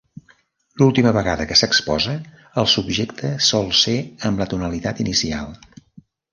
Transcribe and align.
L'última 0.81 1.11
vegada 1.17 1.45
que 1.51 1.57
s'exposa 1.61 2.15
el 2.63 2.69
subjecte 2.73 3.31
sol 3.51 3.71
ser 3.83 3.97
amb 4.33 4.45
la 4.45 4.51
tonalitat 4.57 5.07
inicial. 5.07 5.57